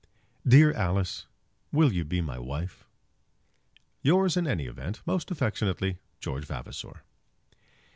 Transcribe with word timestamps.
Dear 0.47 0.73
Alice, 0.73 1.27
will 1.71 1.93
you 1.93 2.03
be 2.03 2.21
my 2.21 2.39
wife? 2.39 2.87
Yours, 4.01 4.35
in 4.35 4.47
any 4.47 4.65
event, 4.65 5.03
most 5.05 5.29
affectionately, 5.29 5.99
GEORGE 6.21 6.45
VAVASOR. 6.45 7.03